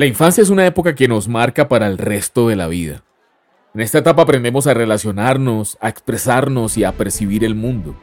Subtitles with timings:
[0.00, 3.04] La infancia es una época que nos marca para el resto de la vida.
[3.74, 7.94] En esta etapa aprendemos a relacionarnos, a expresarnos y a percibir el mundo.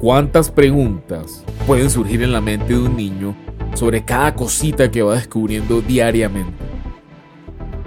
[0.00, 3.36] ¿Cuántas preguntas pueden surgir en la mente de un niño
[3.74, 6.64] sobre cada cosita que va descubriendo diariamente?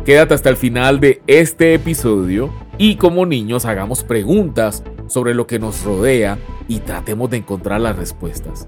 [0.06, 5.58] Quédate hasta el final de este episodio y como niños hagamos preguntas sobre lo que
[5.58, 6.38] nos rodea
[6.68, 8.68] y tratemos de encontrar las respuestas.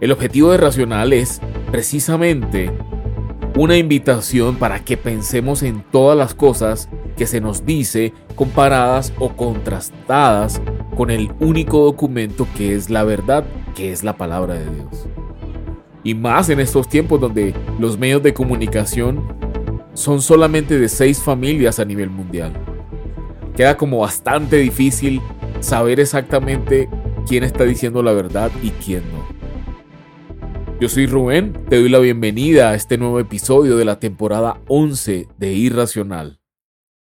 [0.00, 1.40] El objetivo de Racional es
[1.70, 2.72] precisamente
[3.58, 9.30] una invitación para que pensemos en todas las cosas que se nos dice comparadas o
[9.30, 10.62] contrastadas
[10.96, 15.08] con el único documento que es la verdad, que es la palabra de Dios.
[16.04, 19.24] Y más en estos tiempos donde los medios de comunicación
[19.92, 22.52] son solamente de seis familias a nivel mundial.
[23.56, 25.20] Queda como bastante difícil
[25.58, 26.88] saber exactamente
[27.26, 29.27] quién está diciendo la verdad y quién no.
[30.80, 35.26] Yo soy Rubén, te doy la bienvenida a este nuevo episodio de la temporada 11
[35.36, 36.40] de Irracional.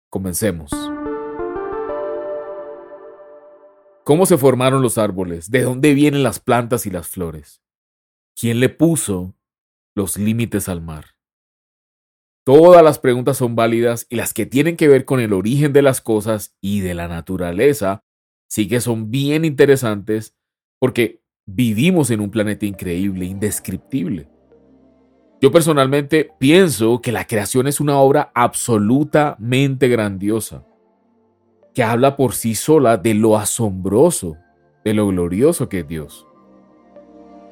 [0.10, 0.72] Comencemos.
[4.04, 5.50] ¿Cómo se formaron los árboles?
[5.50, 7.62] ¿De dónde vienen las plantas y las flores?
[8.38, 9.36] ¿Quién le puso
[9.96, 11.06] los límites al mar?
[12.44, 15.82] Todas las preguntas son válidas y las que tienen que ver con el origen de
[15.82, 18.04] las cosas y de la naturaleza
[18.50, 20.36] sí que son bien interesantes
[20.78, 21.21] porque
[21.54, 24.30] Vivimos en un planeta increíble, indescriptible.
[25.42, 30.64] Yo personalmente pienso que la creación es una obra absolutamente grandiosa,
[31.74, 34.38] que habla por sí sola de lo asombroso,
[34.86, 36.26] de lo glorioso que es Dios.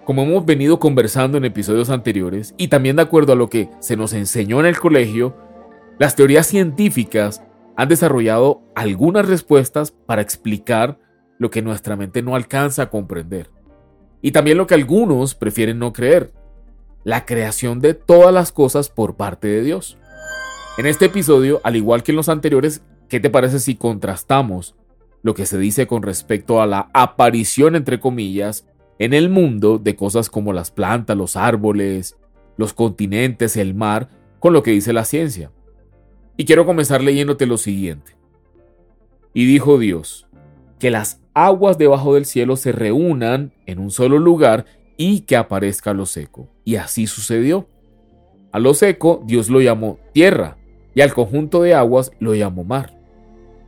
[0.06, 3.98] Como hemos venido conversando en episodios anteriores, y también de acuerdo a lo que se
[3.98, 5.36] nos enseñó en el colegio,
[5.98, 7.44] las teorías científicas
[7.76, 10.98] han desarrollado algunas respuestas para explicar
[11.38, 13.59] lo que nuestra mente no alcanza a comprender.
[14.22, 16.34] Y también lo que algunos prefieren no creer,
[17.04, 19.98] la creación de todas las cosas por parte de Dios.
[20.78, 24.76] En este episodio, al igual que en los anteriores, ¿qué te parece si contrastamos
[25.24, 28.66] lo que se dice con respecto a la aparición, entre comillas,
[28.98, 32.18] en el mundo de cosas como las plantas, los árboles,
[32.58, 34.10] los continentes, el mar,
[34.40, 35.52] con lo que dice la ciencia?
[36.38, 38.16] Y quiero comenzar leyéndote lo siguiente.
[39.34, 40.28] Y dijo Dios,
[40.80, 44.66] que las aguas debajo del cielo se reúnan en un solo lugar
[44.98, 46.50] y que aparezca lo seco.
[46.66, 47.68] Y así sucedió.
[48.52, 50.58] A lo seco Dios lo llamó tierra
[50.96, 52.98] y al conjunto de aguas lo llamó mar.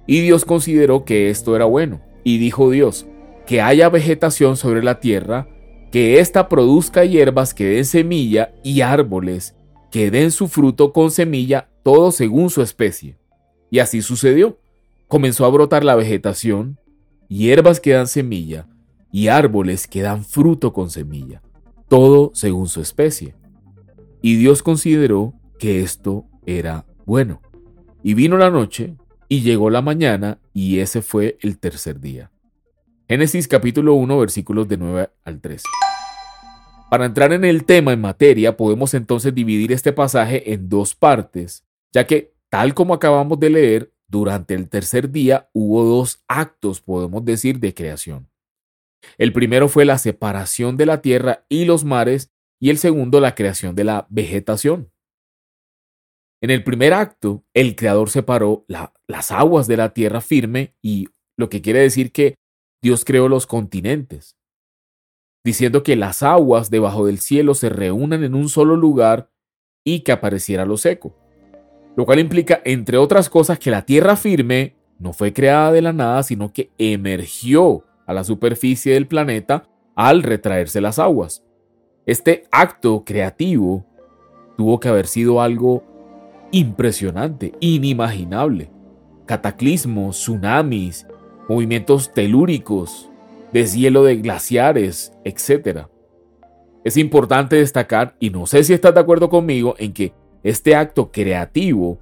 [0.07, 2.01] Y Dios consideró que esto era bueno.
[2.23, 3.05] Y dijo Dios,
[3.45, 5.47] que haya vegetación sobre la tierra,
[5.91, 9.55] que ésta produzca hierbas que den semilla y árboles
[9.91, 13.17] que den su fruto con semilla, todo según su especie.
[13.69, 14.57] Y así sucedió.
[15.07, 16.79] Comenzó a brotar la vegetación,
[17.31, 18.67] hierbas que dan semilla
[19.11, 21.41] y árboles que dan fruto con semilla,
[21.87, 23.35] todo según su especie.
[24.21, 27.41] Y Dios consideró que esto era bueno.
[28.03, 28.95] Y vino la noche,
[29.29, 32.31] y llegó la mañana, y ese fue el tercer día.
[33.07, 35.67] Génesis capítulo 1 versículos de 9 al 13.
[36.89, 41.63] Para entrar en el tema en materia, podemos entonces dividir este pasaje en dos partes,
[41.93, 47.23] ya que, tal como acabamos de leer, durante el tercer día hubo dos actos, podemos
[47.23, 48.29] decir, de creación.
[49.17, 52.29] El primero fue la separación de la tierra y los mares
[52.59, 54.91] y el segundo la creación de la vegetación.
[56.43, 61.07] En el primer acto, el Creador separó las aguas de la tierra firme y
[61.37, 62.35] lo que quiere decir que
[62.83, 64.35] Dios creó los continentes,
[65.45, 69.31] diciendo que las aguas debajo del cielo se reúnan en un solo lugar
[69.85, 71.20] y que apareciera lo seco
[71.95, 75.93] lo cual implica, entre otras cosas, que la tierra firme no fue creada de la
[75.93, 81.43] nada, sino que emergió a la superficie del planeta al retraerse las aguas.
[82.05, 83.85] Este acto creativo
[84.57, 85.83] tuvo que haber sido algo
[86.51, 88.69] impresionante, inimaginable.
[89.25, 91.07] Cataclismos, tsunamis,
[91.47, 93.09] movimientos telúricos,
[93.53, 95.87] deshielo de glaciares, etc.
[96.83, 100.13] Es importante destacar, y no sé si estás de acuerdo conmigo, en que
[100.43, 101.99] este acto creativo,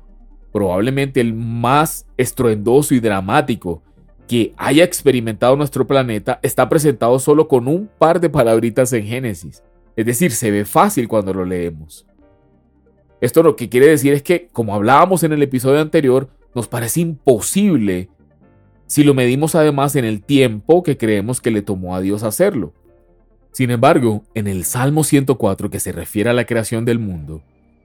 [0.51, 3.81] probablemente el más estruendoso y dramático
[4.27, 9.63] que haya experimentado nuestro planeta, está presentado solo con un par de palabritas en Génesis.
[9.95, 12.06] Es decir, se ve fácil cuando lo leemos.
[13.21, 17.01] Esto lo que quiere decir es que, como hablábamos en el episodio anterior, nos parece
[17.01, 18.09] imposible
[18.85, 22.74] si lo medimos además en el tiempo que creemos que le tomó a Dios hacerlo.
[23.51, 27.44] Sin embargo, en el Salmo 104 que se refiere a la creación del mundo,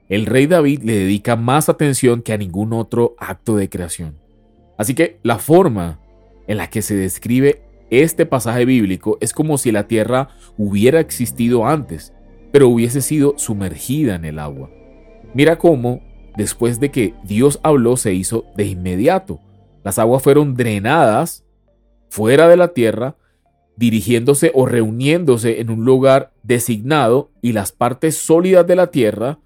[0.09, 4.17] el rey David le dedica más atención que a ningún otro acto de creación.
[4.77, 5.99] Así que la forma
[6.47, 11.65] en la que se describe este pasaje bíblico es como si la tierra hubiera existido
[11.65, 12.13] antes,
[12.51, 14.69] pero hubiese sido sumergida en el agua.
[15.33, 16.01] Mira cómo,
[16.37, 19.39] después de que Dios habló, se hizo de inmediato.
[19.83, 21.45] Las aguas fueron drenadas
[22.09, 23.17] fuera de la tierra,
[23.75, 29.39] dirigiéndose o reuniéndose en un lugar designado y las partes sólidas de la tierra,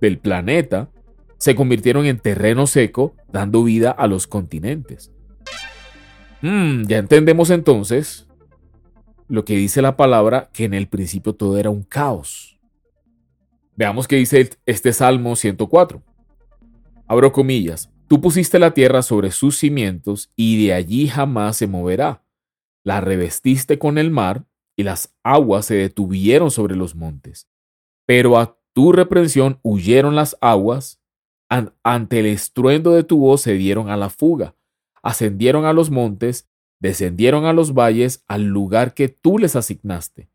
[0.00, 0.90] del planeta,
[1.38, 5.12] se convirtieron en terreno seco, dando vida a los continentes.
[6.42, 8.26] Mm, ya entendemos entonces
[9.28, 12.58] lo que dice la palabra, que en el principio todo era un caos.
[13.76, 16.02] Veamos qué dice este Salmo 104.
[17.06, 17.90] Abro comillas.
[18.08, 22.24] Tú pusiste la tierra sobre sus cimientos y de allí jamás se moverá.
[22.82, 24.44] La revestiste con el mar
[24.76, 27.48] y las aguas se detuvieron sobre los montes.
[28.06, 31.02] Pero a tu reprensión huyeron las aguas,
[31.82, 34.56] ante el estruendo de tu voz se dieron a la fuga,
[35.02, 36.48] ascendieron a los montes,
[36.78, 40.30] descendieron a los valles, al lugar que tú les asignaste.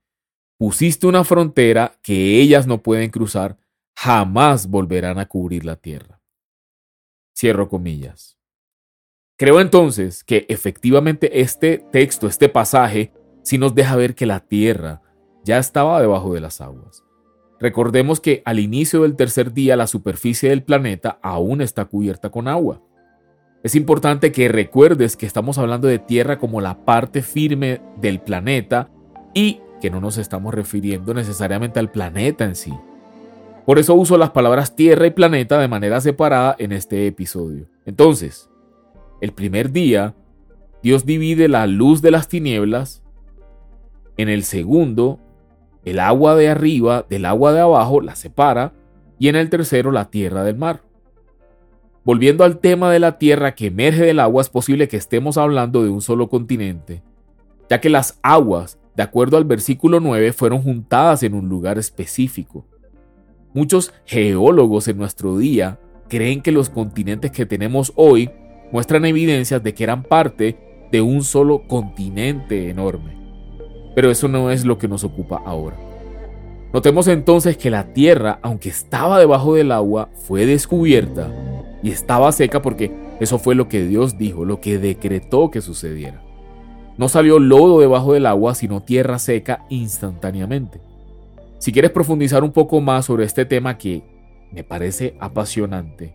[0.60, 3.58] Pusiste una frontera que ellas no pueden cruzar,
[3.96, 6.22] jamás volverán a cubrir la tierra.
[7.36, 8.38] Cierro comillas.
[9.40, 13.12] Creo entonces que efectivamente este texto, este pasaje,
[13.42, 15.02] sí nos deja ver que la tierra
[15.44, 17.05] ya estaba debajo de las aguas.
[17.60, 22.48] Recordemos que al inicio del tercer día la superficie del planeta aún está cubierta con
[22.48, 22.82] agua.
[23.64, 28.90] Es importante que recuerdes que estamos hablando de tierra como la parte firme del planeta
[29.34, 32.74] y que no nos estamos refiriendo necesariamente al planeta en sí.
[33.66, 37.68] Por eso uso las palabras tierra y planeta de manera separada en este episodio.
[37.86, 38.50] Entonces,
[39.22, 40.14] el primer día,
[40.84, 43.02] Dios divide la luz de las tinieblas.
[44.18, 45.20] En el segundo,
[45.86, 48.74] el agua de arriba del agua de abajo la separa.
[49.18, 50.82] Y en el tercero, la tierra del mar.
[52.04, 55.84] Volviendo al tema de la tierra que emerge del agua, es posible que estemos hablando
[55.84, 57.02] de un solo continente,
[57.70, 62.66] ya que las aguas, de acuerdo al versículo 9, fueron juntadas en un lugar específico.
[63.54, 68.30] Muchos geólogos en nuestro día creen que los continentes que tenemos hoy
[68.72, 73.25] muestran evidencias de que eran parte de un solo continente enorme.
[73.96, 75.78] Pero eso no es lo que nos ocupa ahora.
[76.74, 81.32] Notemos entonces que la Tierra, aunque estaba debajo del agua, fue descubierta
[81.82, 86.22] y estaba seca porque eso fue lo que Dios dijo, lo que decretó que sucediera.
[86.98, 90.82] No salió lodo debajo del agua, sino tierra seca instantáneamente.
[91.60, 94.04] Si quieres profundizar un poco más sobre este tema que
[94.52, 96.14] me parece apasionante,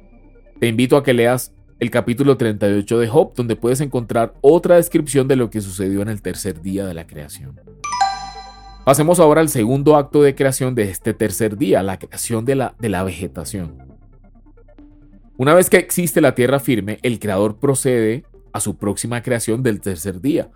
[0.59, 5.27] te invito a que leas el capítulo 38 de Job, donde puedes encontrar otra descripción
[5.27, 7.59] de lo que sucedió en el tercer día de la creación.
[8.85, 12.75] Pasemos ahora al segundo acto de creación de este tercer día, la creación de la,
[12.79, 13.79] de la vegetación.
[15.39, 19.81] Una vez que existe la tierra firme, el creador procede a su próxima creación del
[19.81, 20.51] tercer día,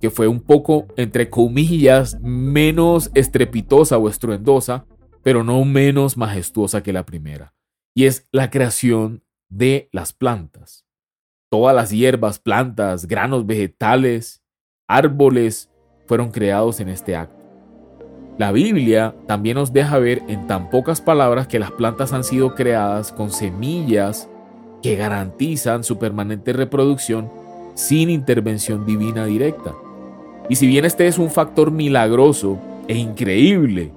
[0.00, 4.86] que fue un poco, entre comillas, menos estrepitosa o estruendosa,
[5.22, 7.52] pero no menos majestuosa que la primera.
[7.94, 10.86] Y es la creación de las plantas.
[11.50, 14.42] Todas las hierbas, plantas, granos vegetales,
[14.88, 15.68] árboles
[16.06, 17.40] fueron creados en este acto.
[18.38, 22.54] La Biblia también nos deja ver en tan pocas palabras que las plantas han sido
[22.54, 24.30] creadas con semillas
[24.82, 27.30] que garantizan su permanente reproducción
[27.74, 29.74] sin intervención divina directa.
[30.48, 32.58] Y si bien este es un factor milagroso
[32.88, 33.92] e increíble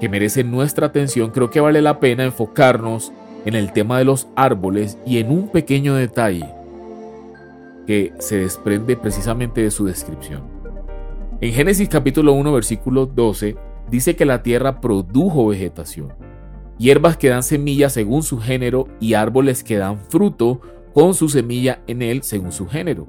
[0.00, 3.12] que merece nuestra atención, creo que vale la pena enfocarnos
[3.44, 6.46] en el tema de los árboles y en un pequeño detalle
[7.86, 10.42] que se desprende precisamente de su descripción.
[11.40, 13.56] En Génesis capítulo 1 versículo 12
[13.90, 16.12] dice que la tierra produjo vegetación,
[16.78, 20.60] hierbas que dan semilla según su género y árboles que dan fruto
[20.92, 23.06] con su semilla en él según su género.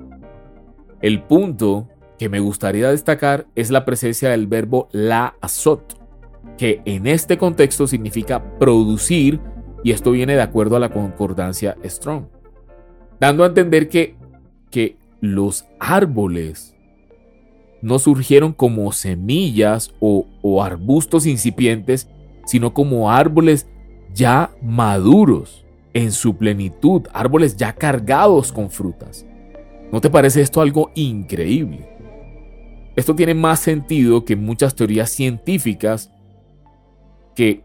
[1.02, 5.98] El punto que me gustaría destacar es la presencia del verbo la azot,
[6.58, 9.40] que en este contexto significa producir,
[9.84, 12.26] y esto viene de acuerdo a la concordancia Strong,
[13.20, 14.16] dando a entender que,
[14.70, 16.76] que los árboles
[17.82, 22.10] no surgieron como semillas o, o arbustos incipientes,
[22.46, 23.68] sino como árboles
[24.14, 29.26] ya maduros en su plenitud, árboles ya cargados con frutas.
[29.92, 31.90] ¿No te parece esto algo increíble?
[32.96, 36.12] Esto tiene más sentido que muchas teorías científicas
[37.36, 37.64] que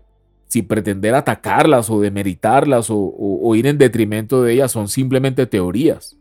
[0.49, 6.17] sin pretender atacarlas o demeritarlas o, ir en detrimento de ellas son simplemente teorías.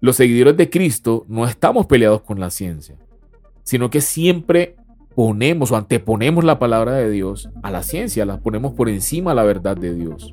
[0.00, 2.96] Los seguidores de Cristo no estamos peleados con la ciencia,
[3.62, 4.76] sino que siempre
[5.14, 9.36] ponemos o anteponemos la palabra de Dios a la ciencia, la ponemos por encima de
[9.36, 10.32] la verdad de Dios.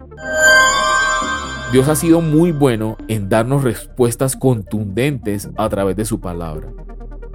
[1.72, 6.68] Dios ha sido muy bueno en darnos respuestas contundentes a través de su palabra.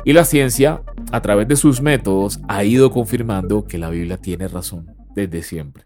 [0.05, 4.47] Y la ciencia, a través de sus métodos, ha ido confirmando que la Biblia tiene
[4.47, 5.85] razón desde siempre.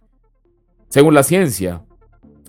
[0.88, 1.84] Según la ciencia,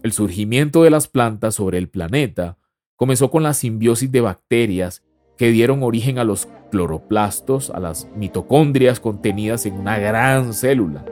[0.03, 2.57] el surgimiento de las plantas sobre el planeta
[2.97, 5.03] comenzó con la simbiosis de bacterias
[5.37, 11.05] que dieron origen a los cloroplastos, a las mitocondrias contenidas en una gran célula.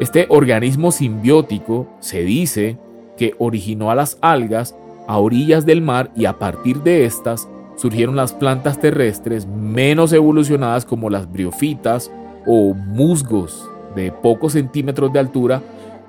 [0.00, 2.78] Este organismo simbiótico se dice
[3.16, 8.16] que originó a las algas a orillas del mar y a partir de estas surgieron
[8.16, 12.10] las plantas terrestres menos evolucionadas como las briofitas
[12.46, 15.62] o musgos de pocos centímetros de altura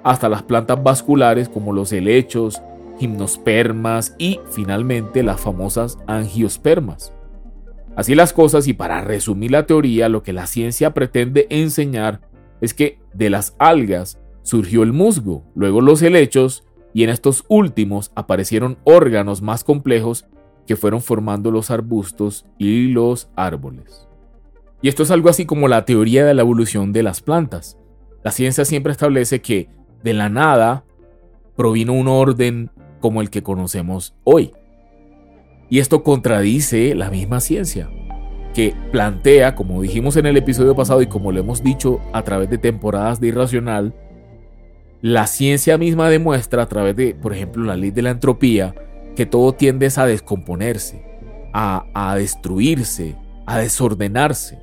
[0.03, 2.61] hasta las plantas vasculares como los helechos,
[2.99, 7.13] gimnospermas y finalmente las famosas angiospermas.
[7.95, 12.21] Así las cosas y para resumir la teoría, lo que la ciencia pretende enseñar
[12.59, 16.63] es que de las algas surgió el musgo, luego los helechos
[16.93, 20.25] y en estos últimos aparecieron órganos más complejos
[20.65, 24.07] que fueron formando los arbustos y los árboles.
[24.83, 27.77] Y esto es algo así como la teoría de la evolución de las plantas.
[28.21, 29.69] La ciencia siempre establece que
[30.03, 30.83] de la nada
[31.55, 34.51] provino un orden como el que conocemos hoy.
[35.69, 37.89] Y esto contradice la misma ciencia,
[38.53, 42.49] que plantea, como dijimos en el episodio pasado y como lo hemos dicho a través
[42.49, 43.95] de temporadas de Irracional,
[45.01, 48.75] la ciencia misma demuestra a través de, por ejemplo, la ley de la entropía,
[49.15, 51.05] que todo tiende a descomponerse,
[51.53, 54.59] a, a destruirse, a desordenarse.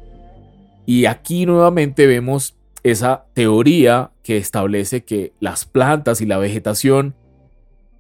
[0.91, 7.15] Y aquí nuevamente vemos esa teoría que establece que las plantas y la vegetación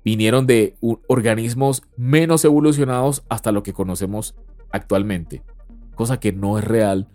[0.04, 0.75] vinieron de
[1.06, 4.35] organismos menos evolucionados hasta lo que conocemos
[4.73, 5.44] actualmente,
[5.94, 7.06] cosa que no es real,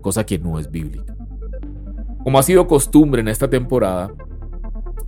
[0.00, 1.14] cosa que no es bíblica.
[2.24, 4.10] Como ha sido costumbre en esta temporada,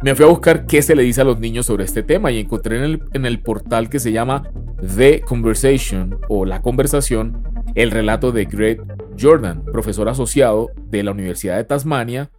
[0.02, 2.40] me fui a buscar qué se le dice a los niños sobre este tema y
[2.40, 4.50] encontré en el, en el portal que se llama
[4.98, 7.42] The Conversation o La Conversación
[7.74, 8.82] el relato de Greg
[9.18, 12.30] Jordan, profesor asociado de la Universidad de Tasmania,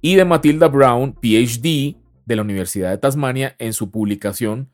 [0.00, 4.70] y de Matilda Brown, PhD de la Universidad de Tasmania, en su publicación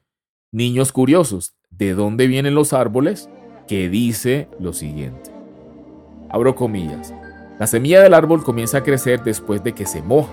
[0.51, 3.29] Niños Curiosos, ¿de dónde vienen los árboles?
[3.67, 5.31] que dice lo siguiente.
[6.29, 7.15] Abro comillas.
[7.59, 10.33] La semilla del árbol comienza a crecer después de que se moja.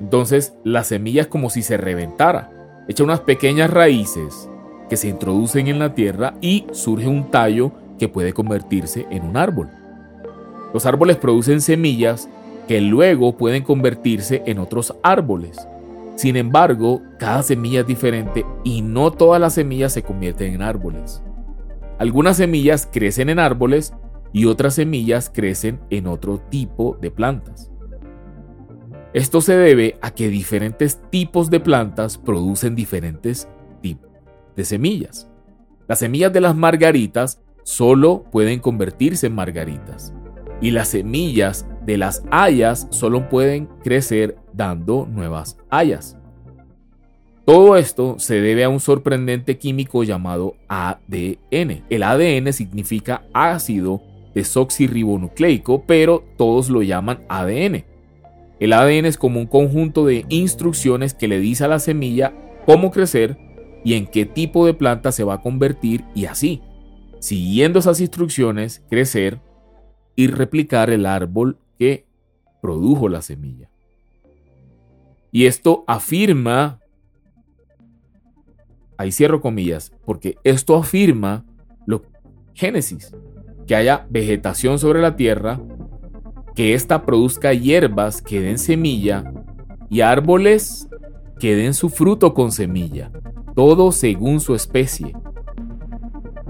[0.00, 4.48] Entonces la semilla es como si se reventara, echa unas pequeñas raíces
[4.88, 9.36] que se introducen en la tierra y surge un tallo que puede convertirse en un
[9.36, 9.68] árbol.
[10.72, 12.28] Los árboles producen semillas
[12.68, 15.66] que luego pueden convertirse en otros árboles.
[16.16, 21.22] Sin embargo, cada semilla es diferente y no todas las semillas se convierten en árboles.
[21.98, 23.94] Algunas semillas crecen en árboles
[24.32, 27.70] y otras semillas crecen en otro tipo de plantas.
[29.14, 33.48] Esto se debe a que diferentes tipos de plantas producen diferentes
[33.80, 34.10] tipos
[34.56, 35.30] de semillas.
[35.88, 40.14] Las semillas de las margaritas solo pueden convertirse en margaritas.
[40.60, 46.16] Y las semillas de las hayas solo pueden crecer dando nuevas hayas.
[47.44, 51.82] Todo esto se debe a un sorprendente químico llamado ADN.
[51.90, 54.00] El ADN significa ácido
[54.34, 57.84] desoxirribonucleico, pero todos lo llaman ADN.
[58.60, 62.32] El ADN es como un conjunto de instrucciones que le dice a la semilla
[62.64, 63.36] cómo crecer
[63.84, 66.62] y en qué tipo de planta se va a convertir y así
[67.26, 69.40] siguiendo esas instrucciones, crecer
[70.14, 72.06] y replicar el árbol que
[72.62, 73.68] produjo la semilla.
[75.32, 76.78] Y esto afirma,
[78.96, 81.44] ahí cierro comillas, porque esto afirma
[81.84, 82.02] lo
[82.54, 83.12] Génesis,
[83.66, 85.60] que haya vegetación sobre la tierra,
[86.54, 89.24] que ésta produzca hierbas que den semilla
[89.90, 90.88] y árboles
[91.40, 93.10] que den su fruto con semilla,
[93.56, 95.12] todo según su especie.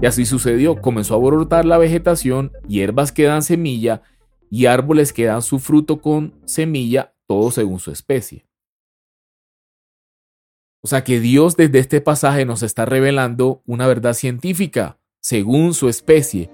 [0.01, 4.01] Y así sucedió, comenzó a brotar la vegetación, hierbas que dan semilla
[4.49, 8.45] y árboles que dan su fruto con semilla, todo según su especie.
[10.83, 15.89] O sea que Dios desde este pasaje nos está revelando una verdad científica, según su
[15.89, 16.49] especie.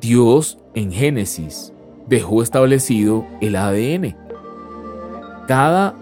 [0.00, 1.72] Dios en Génesis
[2.06, 4.16] dejó establecido el ADN.
[5.46, 5.94] Cada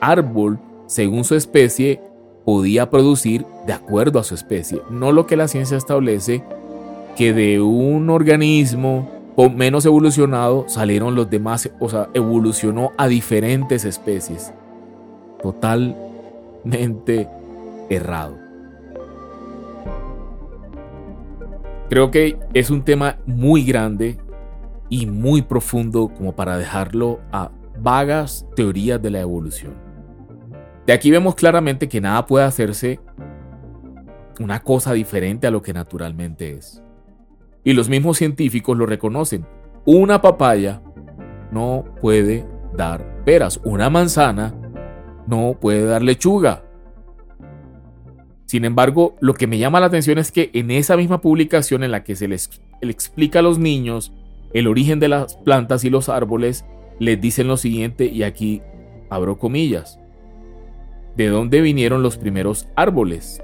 [0.00, 2.00] árbol, según su especie,
[2.46, 6.44] podía producir de acuerdo a su especie, no lo que la ciencia establece
[7.16, 9.10] que de un organismo
[9.52, 14.52] menos evolucionado salieron los demás, o sea, evolucionó a diferentes especies.
[15.42, 17.28] Totalmente
[17.90, 18.38] errado.
[21.88, 24.18] Creo que es un tema muy grande
[24.88, 27.50] y muy profundo como para dejarlo a
[27.80, 29.85] vagas teorías de la evolución.
[30.86, 33.00] De aquí vemos claramente que nada puede hacerse
[34.38, 36.82] una cosa diferente a lo que naturalmente es.
[37.64, 39.44] Y los mismos científicos lo reconocen.
[39.84, 40.82] Una papaya
[41.50, 43.60] no puede dar peras.
[43.64, 44.54] Una manzana
[45.26, 46.62] no puede dar lechuga.
[48.44, 51.90] Sin embargo, lo que me llama la atención es que en esa misma publicación en
[51.90, 52.48] la que se les,
[52.80, 54.12] explica a los niños
[54.52, 56.64] el origen de las plantas y los árboles,
[57.00, 58.62] les dicen lo siguiente, y aquí
[59.10, 59.98] abro comillas.
[61.16, 63.42] ¿De dónde vinieron los primeros árboles?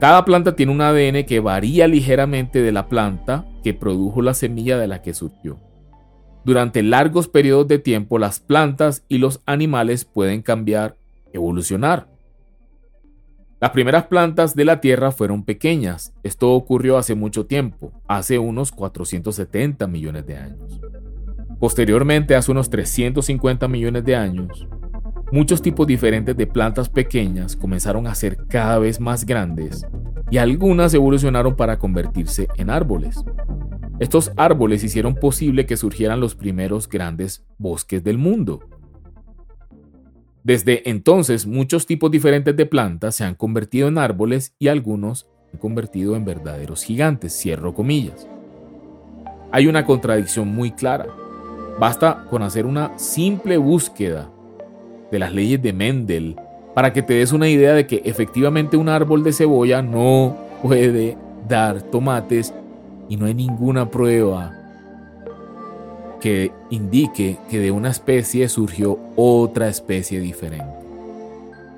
[0.00, 4.76] Cada planta tiene un ADN que varía ligeramente de la planta que produjo la semilla
[4.76, 5.58] de la que surgió.
[6.44, 10.96] Durante largos periodos de tiempo las plantas y los animales pueden cambiar,
[11.32, 12.08] evolucionar.
[13.60, 16.12] Las primeras plantas de la Tierra fueron pequeñas.
[16.22, 20.80] Esto ocurrió hace mucho tiempo, hace unos 470 millones de años.
[21.58, 24.68] Posteriormente, hace unos 350 millones de años,
[25.30, 29.86] muchos tipos diferentes de plantas pequeñas comenzaron a ser cada vez más grandes
[30.30, 33.22] y algunas evolucionaron para convertirse en árboles.
[33.98, 38.60] Estos árboles hicieron posible que surgieran los primeros grandes bosques del mundo.
[40.44, 45.20] Desde entonces, muchos tipos diferentes de plantas se han convertido en árboles y algunos
[45.50, 48.28] se han convertido en verdaderos gigantes, cierro comillas.
[49.50, 51.06] Hay una contradicción muy clara.
[51.80, 54.30] Basta con hacer una simple búsqueda
[55.10, 56.36] de las leyes de Mendel
[56.74, 61.16] para que te des una idea de que efectivamente un árbol de cebolla no puede
[61.48, 62.54] dar tomates
[63.08, 64.54] y no hay ninguna prueba
[66.20, 70.78] que indique que de una especie surgió otra especie diferente.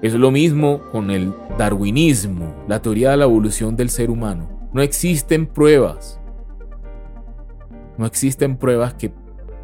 [0.02, 4.48] Es lo mismo con el darwinismo, la teoría de la evolución del ser humano.
[4.72, 6.18] No existen pruebas.
[7.98, 9.12] No existen pruebas que,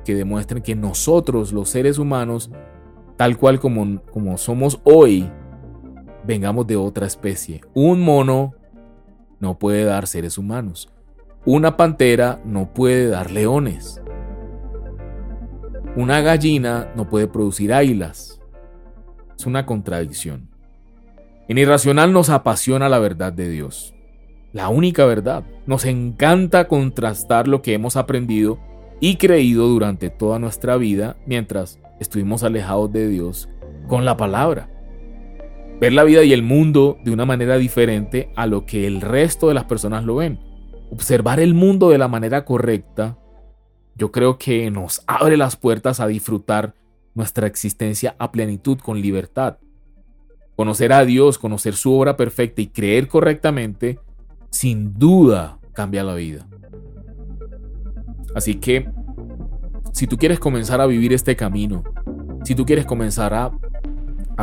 [0.04, 2.50] que demuestren que nosotros, los seres humanos,
[3.16, 5.30] tal cual como, como somos hoy,
[6.26, 7.60] vengamos de otra especie.
[7.74, 8.54] Un mono
[9.40, 10.88] no puede dar seres humanos.
[11.44, 14.00] Una pantera no puede dar leones.
[15.96, 18.40] Una gallina no puede producir águilas.
[19.38, 20.48] Es una contradicción.
[21.48, 23.94] En Irracional nos apasiona la verdad de Dios,
[24.52, 25.44] la única verdad.
[25.66, 28.58] Nos encanta contrastar lo que hemos aprendido
[28.98, 33.48] y creído durante toda nuestra vida mientras estuvimos alejados de Dios
[33.88, 34.70] con la palabra.
[35.80, 39.48] Ver la vida y el mundo de una manera diferente a lo que el resto
[39.48, 40.40] de las personas lo ven.
[40.90, 43.18] Observar el mundo de la manera correcta
[43.96, 46.74] yo creo que nos abre las puertas a disfrutar
[47.14, 49.56] nuestra existencia a plenitud con libertad.
[50.54, 53.98] Conocer a Dios, conocer su obra perfecta y creer correctamente,
[54.50, 56.46] sin duda cambia la vida.
[58.34, 58.90] Así que,
[59.96, 61.82] si tú quieres comenzar a vivir este camino,
[62.44, 63.50] si tú quieres comenzar a,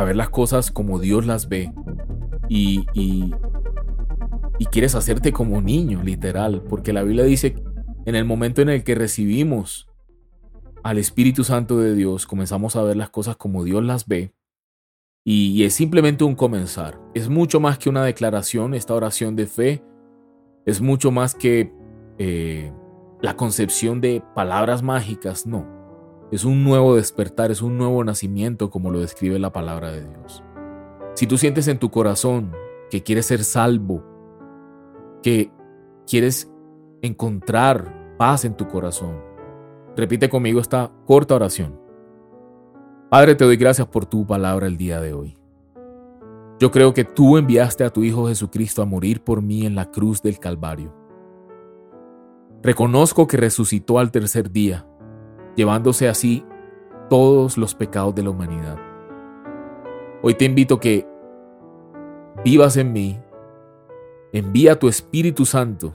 [0.04, 1.72] ver las cosas como Dios las ve
[2.48, 3.32] y, y,
[4.58, 7.54] y quieres hacerte como niño, literal, porque la Biblia dice
[8.04, 9.88] en el momento en el que recibimos
[10.82, 14.34] al Espíritu Santo de Dios, comenzamos a ver las cosas como Dios las ve.
[15.24, 17.00] Y, es simplemente un comenzar.
[17.14, 19.84] Es mucho más que una declaración, esta oración de fe.
[20.66, 21.72] Es mucho más que
[22.18, 22.72] eh,
[23.24, 25.66] la concepción de palabras mágicas, no.
[26.30, 30.44] Es un nuevo despertar, es un nuevo nacimiento como lo describe la palabra de Dios.
[31.14, 32.52] Si tú sientes en tu corazón
[32.90, 34.04] que quieres ser salvo,
[35.22, 35.50] que
[36.06, 36.52] quieres
[37.00, 39.22] encontrar paz en tu corazón.
[39.96, 41.80] Repite conmigo esta corta oración.
[43.08, 45.38] Padre, te doy gracias por tu palabra el día de hoy.
[46.60, 49.90] Yo creo que tú enviaste a tu Hijo Jesucristo a morir por mí en la
[49.90, 51.03] cruz del Calvario.
[52.64, 54.86] Reconozco que resucitó al tercer día,
[55.54, 56.46] llevándose así
[57.10, 58.78] todos los pecados de la humanidad.
[60.22, 61.06] Hoy te invito que
[62.42, 63.20] vivas en mí,
[64.32, 65.94] envía tu Espíritu Santo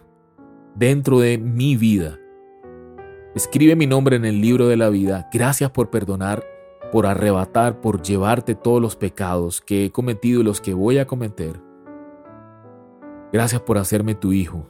[0.76, 2.20] dentro de mi vida.
[3.34, 5.28] Escribe mi nombre en el libro de la vida.
[5.34, 6.46] Gracias por perdonar,
[6.92, 11.08] por arrebatar, por llevarte todos los pecados que he cometido y los que voy a
[11.08, 11.60] cometer.
[13.34, 14.68] Gracias por hacerme tu hijo.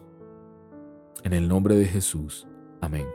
[1.24, 2.48] En el nombre de Jesús.
[2.82, 3.06] Amén.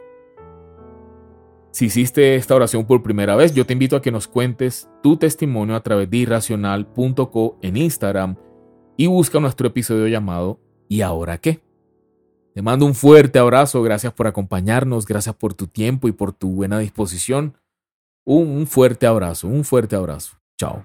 [1.71, 5.17] Si hiciste esta oración por primera vez, yo te invito a que nos cuentes tu
[5.17, 8.37] testimonio a través de irracional.co en Instagram
[8.97, 11.61] y busca nuestro episodio llamado ¿Y ahora qué?
[12.55, 16.51] Te mando un fuerte abrazo, gracias por acompañarnos, gracias por tu tiempo y por tu
[16.51, 17.59] buena disposición.
[18.25, 20.39] Un, fuerte abrazo, un fuerte abrazo.
[20.57, 20.85] Chao.